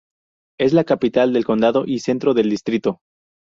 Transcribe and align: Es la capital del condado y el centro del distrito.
Es 0.59 0.73
la 0.73 0.83
capital 0.83 1.31
del 1.31 1.45
condado 1.45 1.83
y 1.85 1.93
el 1.93 1.99
centro 2.01 2.33
del 2.33 2.49
distrito. 2.49 3.01